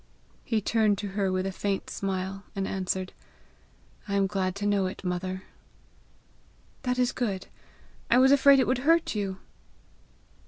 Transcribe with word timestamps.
He 0.43 0.61
turned 0.61 0.97
to 0.97 1.09
her 1.09 1.31
with 1.31 1.45
a 1.45 1.51
faint 1.51 1.87
smile, 1.91 2.43
and 2.55 2.67
answered, 2.67 3.13
"I 4.07 4.15
am 4.15 4.25
glad 4.25 4.55
to 4.55 4.65
know 4.65 4.87
it, 4.87 5.03
mother." 5.03 5.43
"That 6.81 6.97
is 6.97 7.11
good. 7.11 7.45
I 8.09 8.17
was 8.17 8.31
afraid 8.31 8.59
it 8.59 8.65
would 8.65 8.79
hurt 8.79 9.13
you!" 9.13 9.37